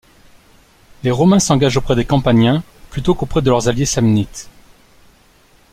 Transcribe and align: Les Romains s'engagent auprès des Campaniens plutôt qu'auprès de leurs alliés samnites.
Les 1.03 1.11
Romains 1.11 1.37
s'engagent 1.37 1.77
auprès 1.77 1.95
des 1.95 2.05
Campaniens 2.05 2.63
plutôt 2.89 3.13
qu'auprès 3.13 3.43
de 3.43 3.51
leurs 3.51 3.67
alliés 3.69 3.85
samnites. 3.85 4.49